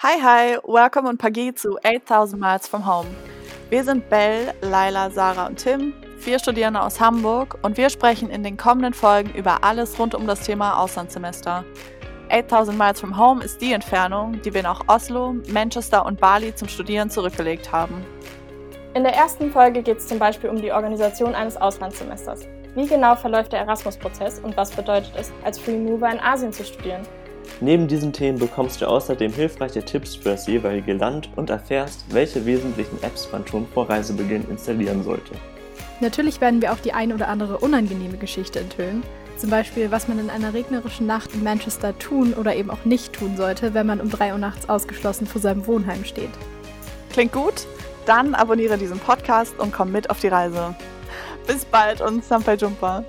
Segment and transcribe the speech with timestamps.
[0.00, 3.08] Hi, hi, welcome und Pagi zu 8000 Miles from Home.
[3.68, 8.44] Wir sind Belle, Laila, Sarah und Tim, vier Studierende aus Hamburg und wir sprechen in
[8.44, 11.64] den kommenden Folgen über alles rund um das Thema Auslandssemester.
[12.30, 16.68] 8000 Miles from Home ist die Entfernung, die wir nach Oslo, Manchester und Bali zum
[16.68, 18.06] Studieren zurückgelegt haben.
[18.94, 22.46] In der ersten Folge geht es zum Beispiel um die Organisation eines Auslandssemesters.
[22.76, 26.62] Wie genau verläuft der Erasmus-Prozess und was bedeutet es, als Free Mover in Asien zu
[26.62, 27.02] studieren?
[27.60, 32.46] Neben diesen Themen bekommst du außerdem hilfreiche Tipps für das jeweilige Land und erfährst, welche
[32.46, 35.34] wesentlichen Apps man schon vor Reisebeginn installieren sollte.
[36.00, 39.02] Natürlich werden wir auch die ein oder andere unangenehme Geschichte enthüllen.
[39.36, 43.12] Zum Beispiel, was man in einer regnerischen Nacht in Manchester tun oder eben auch nicht
[43.12, 46.30] tun sollte, wenn man um 3 Uhr nachts ausgeschlossen vor seinem Wohnheim steht.
[47.12, 47.66] Klingt gut?
[48.06, 50.74] Dann abonniere diesen Podcast und komm mit auf die Reise.
[51.46, 53.04] Bis bald und Sampai Jumpa.